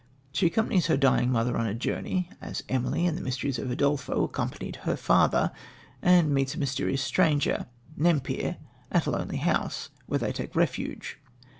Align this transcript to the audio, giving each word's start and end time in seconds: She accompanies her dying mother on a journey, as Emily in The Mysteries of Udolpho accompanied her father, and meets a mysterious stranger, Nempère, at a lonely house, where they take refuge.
She 0.31 0.47
accompanies 0.47 0.87
her 0.87 0.97
dying 0.97 1.29
mother 1.31 1.55
on 1.55 1.67
a 1.67 1.75
journey, 1.75 2.27
as 2.41 2.63
Emily 2.67 3.05
in 3.05 3.13
The 3.13 3.21
Mysteries 3.21 3.59
of 3.59 3.69
Udolpho 3.69 4.23
accompanied 4.23 4.77
her 4.77 4.95
father, 4.97 5.51
and 6.01 6.33
meets 6.33 6.55
a 6.55 6.59
mysterious 6.59 7.03
stranger, 7.03 7.67
Nempère, 7.99 8.57
at 8.91 9.05
a 9.05 9.11
lonely 9.11 9.37
house, 9.37 9.89
where 10.07 10.17
they 10.17 10.33
take 10.33 10.55
refuge. 10.55 11.19